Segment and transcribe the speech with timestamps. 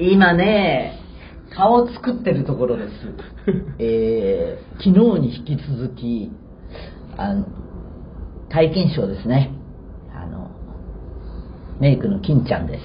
[0.00, 0.98] 今ね、
[1.56, 2.90] 顔作ってるところです。
[3.80, 6.30] えー、昨日に引き続き、
[7.16, 7.46] あの、
[8.48, 9.50] 体験賞ですね。
[10.14, 10.50] あの、
[11.80, 12.82] メイクの金ちゃんです。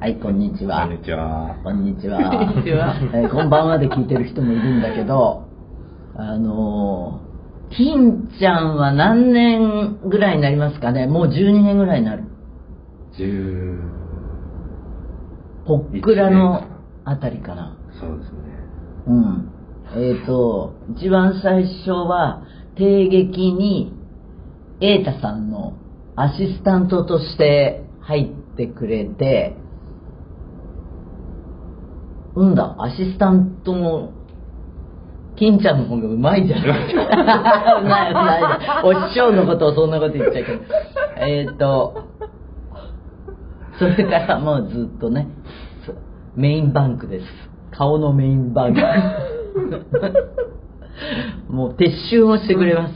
[0.00, 0.82] はい、こんにちは。
[0.82, 1.56] こんにちは。
[1.62, 2.18] こんにちは。
[2.18, 3.20] こん。
[3.20, 5.44] えー、こんばんはで聞いてる人もいるんだけど、
[6.16, 12.24] あのー、金ちゃんは何年ぐらいになりますかねもう12年ぐらいになる。
[15.66, 16.62] ポックラの
[17.04, 17.76] あたりかな。
[18.00, 18.36] そうですね。
[19.08, 19.52] うん。
[19.94, 22.42] えっ、ー、と、一番最初は、
[22.76, 23.92] 帝劇に、
[24.80, 25.74] 瑛太さんの
[26.16, 29.56] アシスタントとして入ってくれて、
[32.34, 34.12] うんだ、アシスタントも、
[35.36, 36.60] 金ちゃんの方がうまいじゃん。
[36.64, 36.64] う
[37.88, 38.84] まい、うまい。
[38.84, 40.60] お師匠のことをそんなこと言っちゃうけど。
[41.16, 42.04] えっ、ー、と、
[43.78, 45.28] それからもうずっとね、
[46.34, 47.26] メインバンクです。
[47.70, 48.80] 顔のメインバンク。
[51.52, 52.94] もう撤収もしてくれます。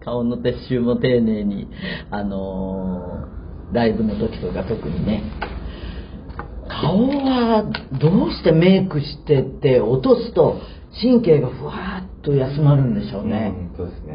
[0.00, 1.68] 顔の撤収も丁寧に、
[2.10, 5.22] あのーライブの時とか特にね。
[6.68, 7.64] 顔は
[8.00, 10.60] どうしてメイクしてって落とすと
[11.00, 13.54] 神経がふわーっと休まるんでしょうね。
[13.56, 14.14] うんそうですね。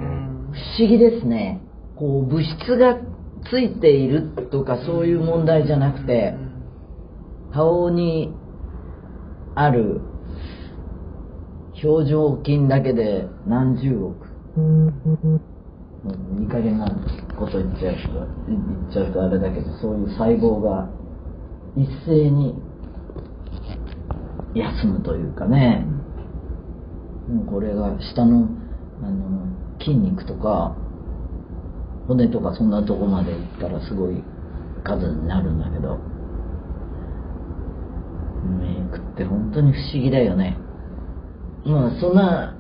[0.78, 1.62] 不思議ですね
[1.96, 2.98] こう物質が
[3.50, 6.34] ついているとかそういう問題じゃなくて
[7.54, 8.34] 顔に
[9.56, 10.02] ある
[11.84, 14.28] 表情筋だけで何十億
[16.40, 16.88] いい加減な
[17.38, 18.02] こと言っちゃうと
[18.48, 18.58] 言
[18.90, 20.90] っちゃうとあれだけどそういう細胞が
[21.76, 22.56] 一斉に
[24.56, 25.86] 休むというかね、
[27.30, 28.50] もうこれが下の
[29.04, 29.48] あの
[29.80, 30.76] 筋肉とか
[32.08, 34.24] 骨とかそんなとこまでいったらすごい
[34.84, 36.00] 数になるんだけど。
[38.48, 40.58] メイクって本当に不思議だよね。
[41.66, 42.56] まあそんな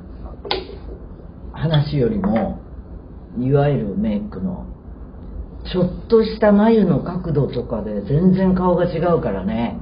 [1.53, 2.59] 話よりも
[3.39, 4.65] いわゆるメイクの
[5.71, 9.77] ちょっとした眉の角度とかで全然顔が違うからね。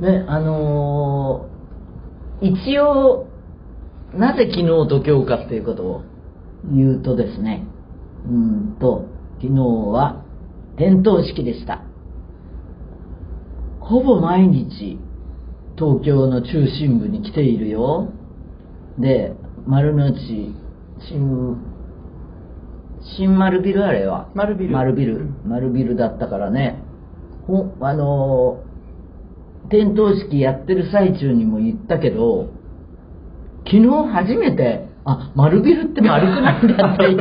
[0.00, 1.58] であのー
[2.40, 3.26] 一応
[4.14, 6.02] なぜ昨日と今日かっていうことを
[6.72, 7.66] 言うとですね
[8.28, 9.06] うーんと
[9.40, 10.22] 昨日は
[10.76, 11.82] 点灯式でした。
[13.80, 14.98] ほぼ毎日
[15.76, 18.12] 東京の中心部に来ているよ。
[18.98, 19.34] で
[19.66, 20.54] 丸の内
[21.08, 21.56] 新
[23.16, 24.28] 新丸ビルあれは？
[24.34, 24.72] 丸ビル。
[24.72, 25.30] 丸ビル。
[25.46, 26.82] 丸ビルだったからね。
[27.46, 28.68] ほあのー
[29.70, 32.48] 点灯式やってる最中にも言ったけど
[33.66, 37.18] 昨日初めてあ丸ビルって丸くないんだっていう。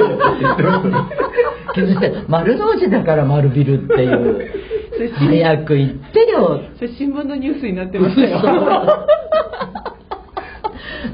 [1.74, 4.52] 気づいて丸の内だから丸ビルっていう。
[5.16, 6.62] 早く言ってよ。
[6.76, 8.42] それ新聞のニュースになってましたよ。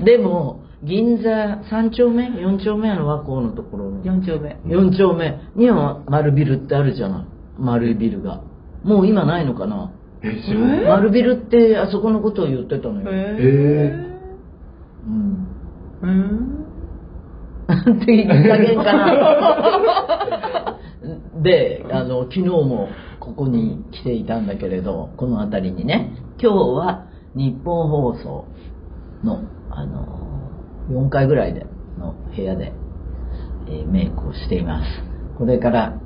[0.03, 4.03] でも銀座3丁目？4丁目の和光のところの。
[4.03, 4.57] 4丁目。
[4.65, 5.39] 4丁目。
[5.55, 7.25] には丸ビルってあるじゃない。
[7.57, 8.41] 丸いビルが。
[8.83, 9.91] もう今ないのかな。
[10.21, 10.85] え、知らない。
[10.85, 13.93] 丸ビルってあそこのことを言ってたのよ、へ
[15.07, 15.47] うん。
[15.49, 15.52] え
[16.03, 16.65] うん。
[17.67, 20.79] っていい加減かな
[21.41, 26.11] であの昨日もここに来ていたんだけれどこの辺りにね。
[26.39, 28.45] 今日は日本放送
[29.23, 30.51] のあの
[30.89, 31.65] 4階ぐらいで
[31.97, 32.73] の部屋で、
[33.67, 34.85] えーメイクをしています。
[35.37, 35.99] これから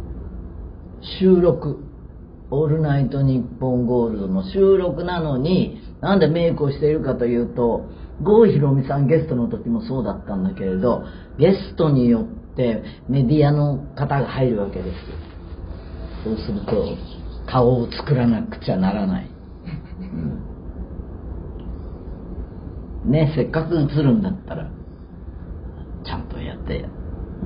[1.20, 1.84] 収録
[2.50, 7.88] 「オールナイトニッポンゴールド」の収録なのになんでメイクをしているかというと
[8.24, 11.04] 郷ひろみさんゲストの時もそうだったんだけれど
[11.38, 12.24] ゲストによっ
[12.56, 14.96] てメディアの方が入るわけです
[16.24, 16.96] そうすると
[17.46, 19.30] 顔を作らなくちゃならない、
[23.06, 23.12] うん。
[23.12, 24.70] ねせっかく映るんだったら
[26.04, 26.84] ちゃんとやってい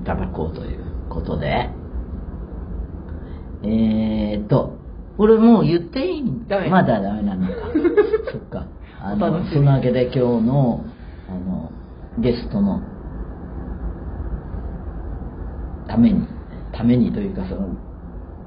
[0.05, 1.69] ただこうということで。
[3.63, 4.79] えーっと
[5.17, 6.23] これもう言っていい？
[6.71, 7.53] まだダメなのか。
[8.31, 8.65] そっか
[9.03, 10.85] あのそのわけで今日の
[11.27, 11.71] あの
[12.19, 12.81] ゲストの
[15.87, 16.27] ために
[16.71, 17.69] ためにというかその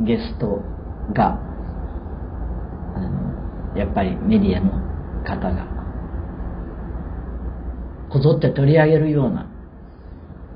[0.00, 0.62] ゲスト
[1.12, 1.40] が
[2.94, 4.70] あのやっぱりメディアの
[5.24, 5.66] 方が
[8.10, 9.50] こぞって取り上げるような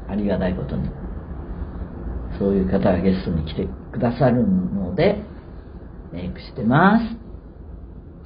[0.08, 0.88] ありがたいことに
[2.38, 5.24] そういう方がゲストに来てくださるので
[6.12, 7.28] メイクしてます。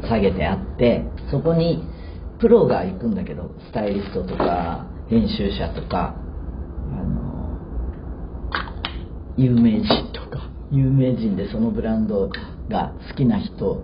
[0.07, 1.84] 下げてあってそこに
[2.40, 7.60] プロが行くんだけどスタイリストとか編集者とかあの
[9.38, 12.30] 有名人とか有名人でそのブランド
[12.69, 13.84] が好きな人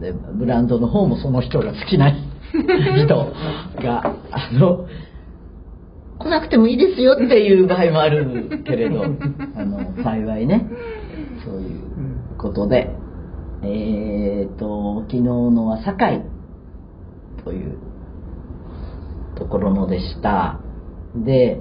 [0.00, 3.32] でブランドの方もその人が好きな人
[3.82, 4.86] があの
[6.18, 9.04] 来なくてもいいですよっていう場合もあるけれど
[9.56, 10.66] あの幸いね。
[11.44, 11.80] そういう
[12.38, 12.96] ことで。
[13.62, 16.22] えっ、と昨日のは堺
[17.44, 17.78] という
[19.34, 20.60] ところのでした。
[21.16, 21.60] で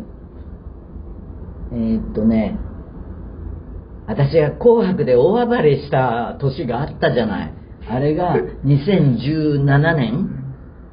[1.72, 2.58] えっ、とね
[4.08, 7.54] 私が「紅白」で大暴れした年があったじゃない。
[7.90, 8.36] あれが
[8.66, 10.30] 2017年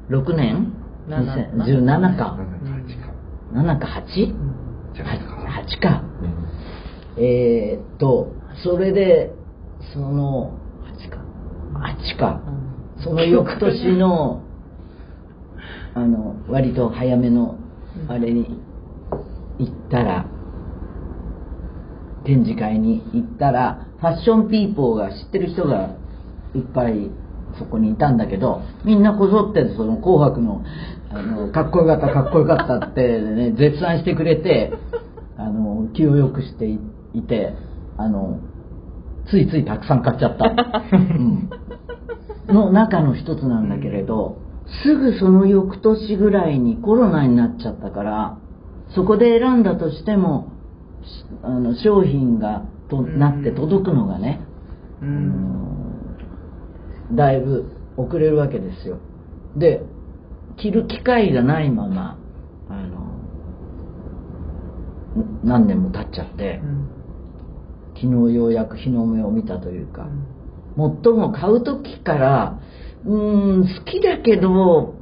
[0.09, 0.73] ？6年
[1.09, 2.37] ？2017か
[3.53, 4.33] 7か 8?
[4.95, 6.03] 8か。
[7.17, 8.33] えー、っと
[8.63, 9.31] それで
[9.93, 10.57] その
[10.97, 11.17] 8か。
[12.15, 12.41] 8か。
[13.03, 14.41] その翌年の
[15.95, 17.55] あの割と早めの
[18.07, 18.59] あれに
[19.59, 20.25] 行ったら
[22.23, 25.89] 展示会に行ったらファッションピーポーが知ってる人が
[26.55, 27.11] いっぱい
[27.59, 30.63] そこにいたんだけどみんなこぞってその「紅白の」
[31.13, 34.73] あのかっこよかったかっこよかったってね絶賛してくれて
[35.37, 36.79] あの気を良くしてい
[37.13, 37.53] いて
[37.97, 38.39] あの
[39.29, 40.45] ついついたくさん買っちゃった、
[40.91, 41.49] うん、
[42.47, 44.37] の中の一つなんだけれど
[44.83, 48.37] すぐその翌年ぐらいにコロナになっちゃったから
[48.89, 50.51] そこで選んだとしても
[51.43, 54.41] あの商品がとなって届くのがね、
[55.01, 55.73] うあの
[57.13, 58.97] だいぶ遅れるわけですよ。
[59.55, 59.83] で
[60.57, 62.17] 着る機会がないまま
[62.69, 62.99] あの
[65.23, 66.61] ん何年も経っちゃって
[67.95, 70.07] 昨日ようやく日の目を見たというか
[70.75, 72.59] 最も買う時から
[73.05, 74.95] うーん好きだけど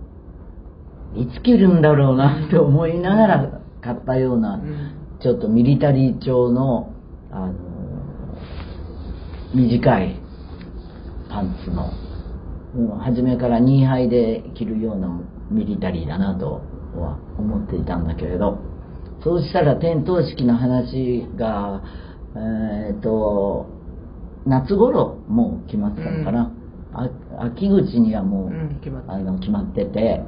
[1.16, 4.62] いつ着るんだろうなって思いながら買ったような
[5.22, 6.94] ちょっとミリタリー調の、
[7.32, 7.54] あの
[9.54, 10.20] 短い
[11.30, 11.92] パンツの、
[12.74, 15.10] もう初めからニーハイで着るような
[15.52, 16.62] ミリタリーだなと
[16.96, 18.60] は思っていたんだけれど、
[19.24, 21.84] そうしたら点灯式の話が、
[22.36, 23.68] えっ、と、
[24.46, 26.52] 夏頃もう決まってたのかな。
[26.94, 27.10] あ
[27.40, 30.22] 秋口にはもう、うん決まってあの決まってて、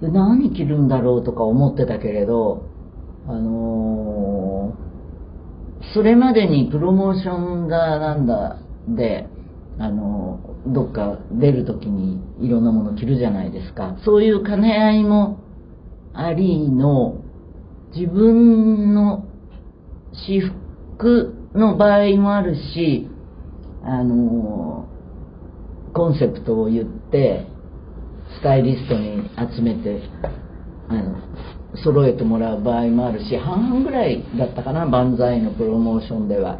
[0.00, 2.68] で何着るんだろうとか思ってたけれど、
[3.26, 4.90] あのー
[5.94, 9.26] それまでにプロモーションだなんだで、
[9.78, 13.96] あのーどっか出るときにいろんなもの着るじゃないですか。
[14.04, 15.40] そういう兼ね合いも
[16.12, 17.22] ありの、
[17.94, 19.26] 自分の
[20.12, 23.08] 私服の場合もあるし、
[23.82, 24.70] あのー
[25.92, 27.46] コンセプトを言って、
[28.38, 30.00] スタイリストに集めて、
[30.88, 31.16] あの、
[31.82, 36.58] 揃えてもらう場合もあるし、半々ぐらいだったかな、万歳のプロモーションでは。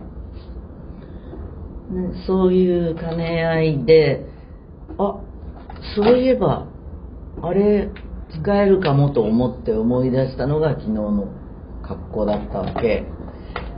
[2.27, 4.27] そういう兼ね合いで、
[4.99, 5.21] あ、
[5.97, 6.67] そういえば、
[7.43, 7.91] あれ、
[8.31, 11.29] 使えるかもと思って思い出したのが昨日の
[11.83, 13.05] 格好だったわけ。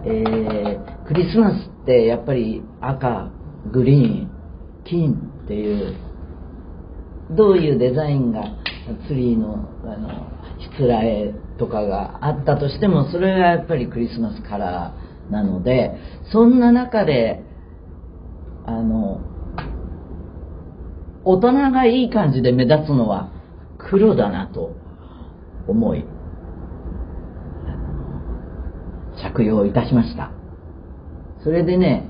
[0.04, 3.30] えー、クリスマスってやっぱり赤、
[3.72, 4.30] グリーン、
[4.84, 5.14] 金
[5.44, 5.94] っていう、
[7.30, 8.42] どういうデザインが
[9.06, 10.08] ツリーのあの
[10.60, 15.96] しつらえとかがあったとしてもそれがやっぱりクリスマスカラーなので
[16.32, 17.44] そんな中で
[18.66, 19.20] あの
[21.24, 23.30] 大人がいい感じで目立つのは
[23.78, 24.74] 黒だなと
[25.66, 26.04] 思い
[29.16, 30.32] 着用いたしました。
[31.42, 32.08] それでね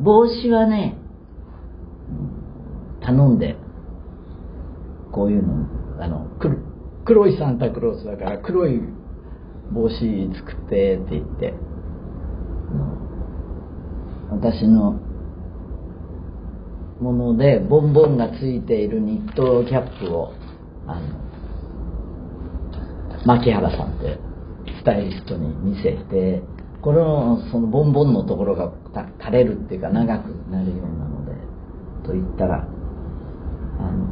[0.00, 0.96] 帽子はね
[3.00, 3.56] 頼んで
[5.12, 5.66] こういうの
[6.02, 6.28] あの
[7.04, 8.80] 黒いサンタクロースだから黒い
[9.72, 9.94] 帽子
[10.34, 11.54] 作ってって言って
[14.30, 15.00] 私の
[17.00, 20.32] ものでボンボンがついているニットキャップを
[20.86, 21.26] あの
[23.26, 24.18] 牧原さんって
[24.78, 26.42] スタイリストに見せて
[26.80, 28.72] これのそのボンボンのところが
[29.18, 31.32] 垂れるっていうか長くなるようなので
[32.06, 32.66] と言ったら
[33.78, 34.06] あの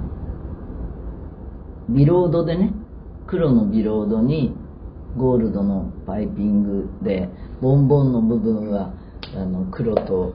[1.89, 2.73] ビロードでね
[3.27, 4.55] 黒のビロードに
[5.17, 7.29] ゴールドのパイピングで
[7.63, 8.93] ボンボンの部分は
[9.37, 10.35] あの黒と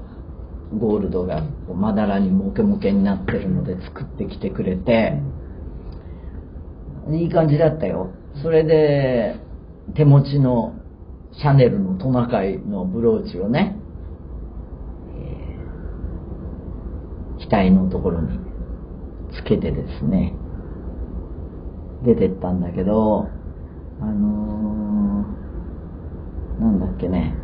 [0.78, 5.20] ゴールドがこうまだらにモケモケになってるので作ってきてくれて
[7.12, 8.12] いい感じだったよ。
[8.42, 9.36] それで
[9.96, 10.76] 手持ちの
[11.32, 13.76] シャネルのトナカイのブローチをね、
[15.18, 18.40] えー額のところに
[19.34, 20.34] つけてですね
[22.06, 23.28] 出てったんだけど
[24.02, 27.36] あのー、なんだっけね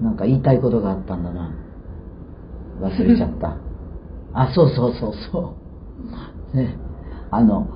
[0.00, 1.54] なんか言いたいことがあったんだな。
[2.80, 3.56] 忘れちゃった。
[4.32, 5.54] あそうそうそうそ
[6.54, 6.56] う。
[6.56, 6.76] ね。
[7.30, 7.68] あの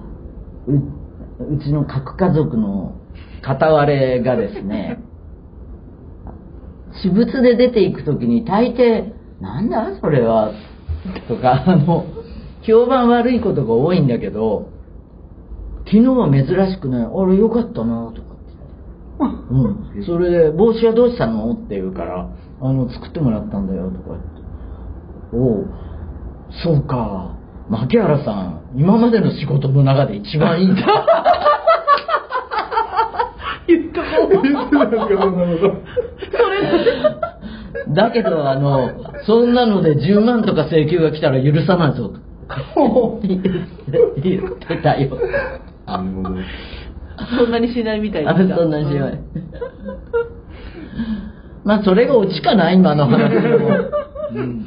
[0.66, 2.94] ううちの核家族の
[3.42, 5.00] 片割れがですね
[6.92, 10.52] 私物で出ていくときに大抵「なんだそれは」
[11.28, 12.04] とかあの
[12.62, 14.68] 評判悪いことが多いんだけど
[15.86, 18.33] 昨日は珍しくね「あれよかったな」とか
[19.20, 22.28] うん、それで「帽子はどうしたの?」って言うから
[22.60, 24.26] 「あの作ってもらったんだよ」とか言って
[25.32, 25.66] 「おう
[26.50, 27.30] そうか
[27.68, 30.82] 牧原さん今までの仕事の中で一番いいんだ」
[33.66, 34.42] 言ったもん。
[37.94, 38.90] だけど、あの、
[39.26, 42.12] そんなので10万とか請求が来たら許さないぞ。
[43.22, 45.18] 言って言ってたよ。
[45.86, 46.30] なるほど。
[47.38, 49.18] そんなにしないみたいあそんなにしない。
[51.64, 53.68] まあ、それがオチかな、今の話でも。
[54.34, 54.66] うん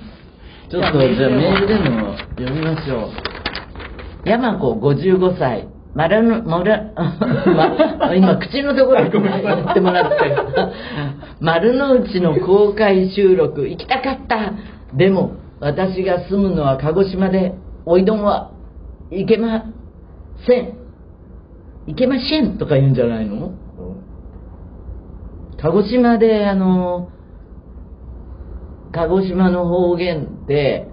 [0.70, 4.30] ちょっと、じゃあメールでも読みましょう。
[4.30, 5.70] 山子55歳。
[5.96, 6.92] 丸の、もら、
[7.98, 10.46] ま、今口のところにやってもらったよ。
[11.40, 14.52] 丸の内の公開収録行きたかった。
[14.94, 17.54] でも、私が住むのは鹿児島で、
[17.86, 18.52] おいどんは
[19.10, 19.64] 行けま
[20.46, 20.77] せん。
[21.88, 23.54] 行けませんとか言うんじゃないの？
[25.60, 27.10] 鹿児島で、あの、
[28.92, 30.88] 鹿児島の方言で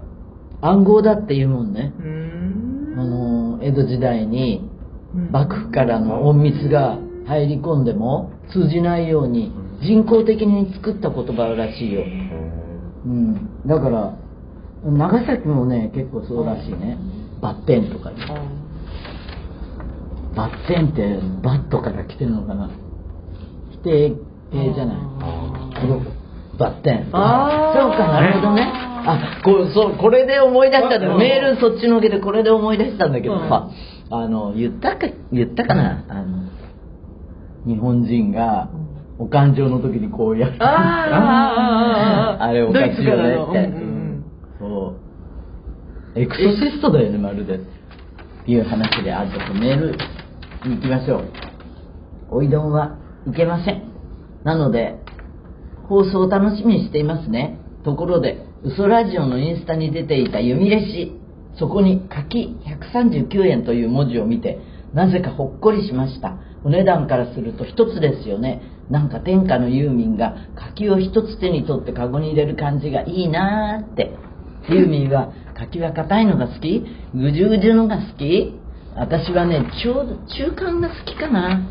[0.61, 1.93] 暗号だって言うもんね。
[2.01, 2.95] ん。
[2.97, 4.69] あの、江戸時代に
[5.13, 6.97] うん幕府からの隠密が
[7.27, 12.01] 入り込んでも通じないように人工的に作った言葉らしいよ。
[13.05, 13.49] うん。
[13.65, 14.17] だから、
[14.83, 16.97] 長崎もね、結構そうらしいね。
[17.41, 18.64] バッテンとか言うあ
[20.35, 22.69] バッテンってバットから来てるのかな？
[23.71, 24.09] 否定
[24.51, 24.97] 形じゃない。
[26.57, 27.09] バッテン。
[27.11, 28.71] あーそうかなるほどね。
[29.07, 31.17] あこそうこれで思い出したんだうん。
[31.17, 33.69] メールそっちのけでこれで思い出したんだけどさ、
[34.09, 36.05] あの言ったか言ったかな？
[36.09, 36.49] あの
[37.65, 38.69] 日本人が
[39.17, 40.55] お勘定の時にこうやる。
[40.59, 44.25] あー あれおかしいよねって、うんうん。
[44.59, 44.95] そ
[46.15, 46.19] う。
[46.19, 47.55] エクソシストだよねまるで。
[47.55, 47.59] っ
[48.45, 49.97] ていう話であちょっとメール
[50.67, 51.25] に行きましょう。
[52.29, 53.83] おいどんはいけません。
[54.43, 54.99] なので
[55.87, 57.59] 放送を楽しみにしていますね。
[57.83, 61.19] ところで嘘ラジオのインスタに出ていた読みレシ
[61.57, 62.57] そこに柿
[62.93, 64.59] 139円という文字を見て
[64.93, 66.37] なぜかほっこりしました。
[66.63, 68.61] お値段からすると一つですよね。
[68.89, 74.11] なんか天下のユーミンが柿を一つ手に取ってカゴに入れる感じがいいなーって。
[74.67, 76.83] ユーミンは柿は硬いのが好き？
[77.13, 78.59] ぐじゅぐじゅのが好き？
[78.95, 81.61] 私はねちょうど中間が好きかな。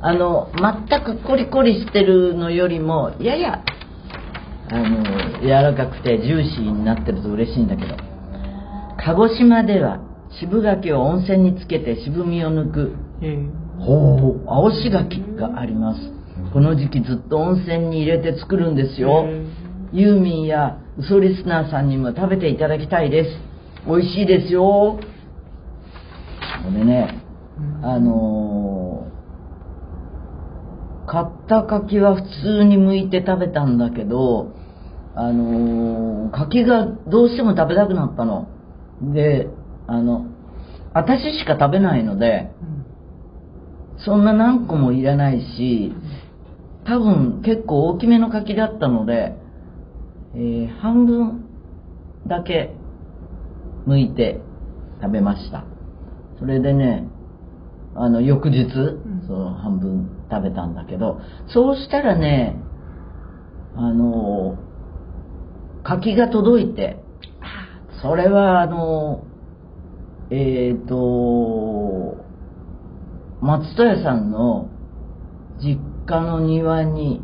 [0.00, 0.52] あの
[0.88, 3.64] 全くコリコリしてるのよりもやや
[4.70, 5.02] あの
[5.40, 7.96] 柔らかくてジューシーになってると嬉しいんだけど。
[8.96, 10.00] 鹿児島では
[10.40, 12.96] 渋柿を温泉につけて渋みを抜く
[13.78, 16.00] ほう青し柿があります。
[16.52, 19.26] この時期ずっと温泉に入れて作るんですよ。
[19.92, 23.30] ユーミンや嘘リスナーさんにも食べていただきたいです。
[23.86, 24.98] 美味しいですよ
[26.64, 27.20] これね。
[27.82, 29.14] あのー
[31.06, 34.54] 買った柿は普通に剥いて食べたんだけど
[35.14, 38.48] あのー柿がどうしても食べたくなったの。
[39.12, 39.48] で
[39.86, 40.26] あの
[40.94, 42.50] 私しか食べないので
[43.98, 45.92] そんな何個もいらないし
[46.86, 49.34] 多分結構大きめの柿だったので、
[50.34, 51.44] えー半分
[52.26, 52.74] だけ
[53.86, 54.40] 剥いて
[55.02, 55.64] 食べました
[56.38, 57.08] それでね
[57.96, 59.24] あの、翌日、ん。
[59.26, 62.56] その半分食べたんだけど、そうしたらね、
[63.76, 64.58] あの、
[65.84, 66.98] 柿が届いて、
[68.02, 69.24] それはあの、
[70.30, 72.16] えっ、と、
[73.40, 74.68] 松任谷さんの
[75.60, 77.20] 実家の庭に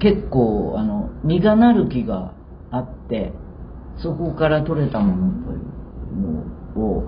[0.00, 2.34] 結構あの実がなる木が
[2.70, 3.32] あって
[4.02, 5.62] そこから取れたものという
[6.76, 7.04] のを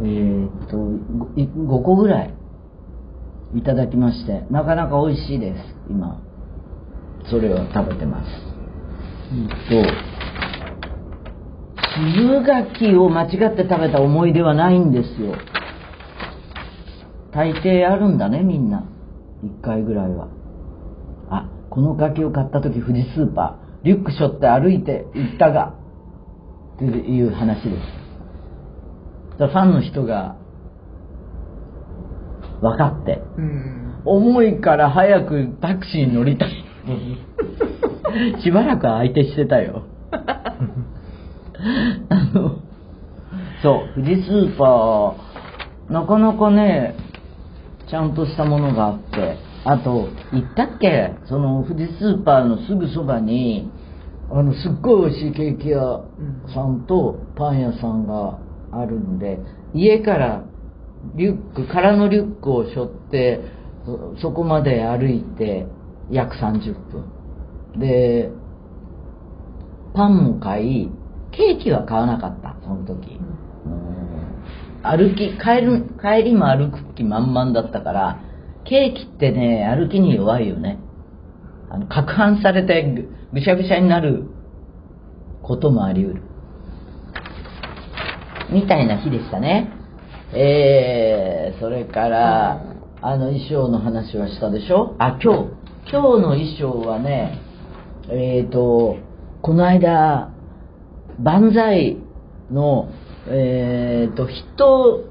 [0.00, 2.34] えーっと 5, 個ぐらい
[3.54, 6.20] いただきましてなかなか美味しいです今。
[7.30, 8.28] それを食べてます。
[9.32, 9.48] うん。
[9.48, 9.54] と
[11.94, 15.36] 鈴柿を間違って食べた思い出はないんですよ。
[17.32, 18.84] 大抵あるんだねみんな。
[19.44, 20.28] 1回ぐらいは。
[21.30, 25.74] あこの柿を買った時富士スーパーリュック背負って歩いて行ったが
[26.76, 29.38] っていう話です。
[29.38, 30.36] だファンの人が
[32.60, 34.02] 分かってうん。
[34.04, 36.50] 重いから早くタクシーに乗りたい。
[38.42, 39.82] しばらく相手してたよ。
[42.10, 42.56] あの
[43.62, 46.94] そう富士スーパーなかなかね
[47.88, 49.36] ちゃんとしたものがあって。
[49.66, 51.14] あと行ったっけ？
[51.24, 53.70] その富士スーパーのすぐそばに
[54.30, 56.00] あのすっごい美味しいケーキ屋
[56.54, 58.38] さんとパン屋さんが
[58.72, 59.38] あるんで
[59.74, 60.44] 家から
[61.14, 63.40] リュック空のリュックを背負って
[64.20, 65.66] そこまで歩いて
[66.10, 67.10] 約30分。
[67.78, 68.30] で
[69.94, 70.90] パンも買い
[71.32, 73.20] ケーキは買わなかったその時、
[74.82, 78.20] 歩き帰る帰りも歩く気満々だったから
[78.64, 80.78] ケーキってね歩きに弱いよね。
[81.74, 84.28] あの攪拌されてぐぐしゃぐしゃになる
[85.42, 86.22] こともあり得る。
[88.52, 89.72] みたいな日でしたね。
[90.32, 92.62] えー、それから
[93.02, 94.94] あの衣装の話はしたでしょ？
[94.98, 95.64] あ今日。
[95.90, 97.40] 今日の衣装はね
[98.08, 98.96] えーと
[99.42, 100.30] この間
[101.20, 101.98] 万歳
[102.50, 102.88] の
[103.28, 105.04] えーと人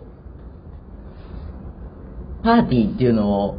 [2.43, 3.57] パーティーっていうのを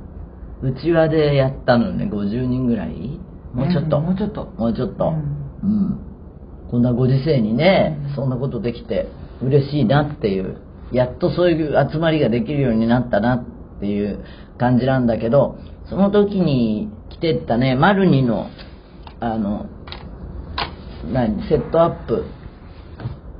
[0.64, 3.20] うちわでやったのね50人ぐらい？
[3.53, 4.44] もうちょっと、うんもうちょっと。
[4.57, 5.09] もうちょっと。
[5.62, 5.87] ううん。
[5.90, 5.98] ん、
[6.70, 9.09] こんなご時世にね、うんそんなことできて
[9.42, 10.59] 嬉しいなっていう
[10.92, 13.44] やっとそういう集まりができるようになったなっ
[13.81, 14.24] ていう
[14.59, 15.59] 感じなんだけど
[15.90, 18.48] その時に着てったねマルニの
[19.20, 19.66] あの
[21.12, 22.24] 何セットアップ。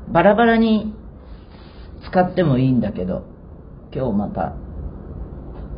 [0.09, 0.93] バラバラに
[2.07, 3.25] 使ってもいいんだけど
[3.93, 4.55] 今日また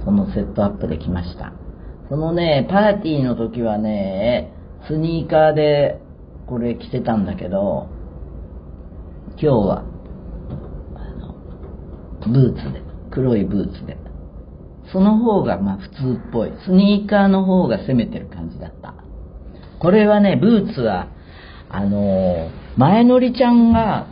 [0.07, 1.53] そのセットアップできました
[2.09, 4.53] そのねパーティーの時はね
[4.87, 6.01] スニーカーで
[6.47, 7.89] これ着てたんだけど
[9.31, 9.85] 今日は
[10.95, 11.35] あの
[12.33, 13.99] ブーツで黒いブーツで
[14.93, 15.95] その方がまあ普通
[16.29, 18.95] っぽいスニーカーの方が攻めてる感じだった
[19.81, 21.09] これはねブーツは
[21.69, 24.07] あの前のりちゃんが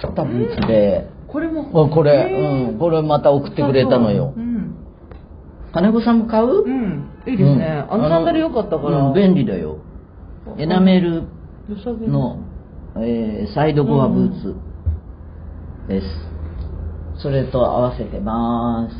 [0.00, 1.68] 作ったブーツで、これも。
[1.84, 4.40] あこれ、うん、これまた送ってくれたのよう。
[4.40, 4.43] ん。
[5.74, 7.10] 金子さんも買う、うん。
[7.26, 7.84] いいですね。
[7.90, 9.08] うんあのサンダル良かったから。
[9.08, 9.78] うん便利だよ。
[10.56, 11.24] エナメル
[12.06, 12.38] の、
[12.96, 14.54] えーサイドゴアブーツ
[15.88, 16.06] です。
[17.20, 18.94] それと合わせてます。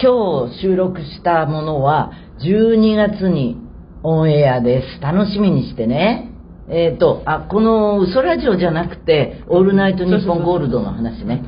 [0.00, 3.58] 今日収録したものは12月に
[4.04, 5.02] オンエアです。
[5.02, 6.30] 楽しみにしてね。
[6.68, 11.42] えっ、と、あ、この嘘ラジオじゃなくて、オールナイトニッポンゴールドの話ね。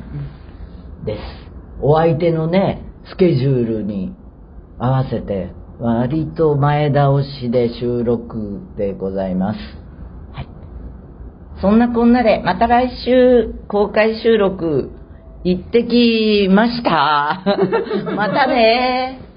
[1.05, 1.21] です。
[1.81, 4.13] お相手のね、スケジュールに
[4.77, 9.59] 合わせて、割と前倒しで収録でございます。
[10.33, 10.47] はい。
[11.61, 14.91] そんなこんなで、また来週公開収録
[15.43, 17.43] 行ってきました。
[18.15, 19.28] またね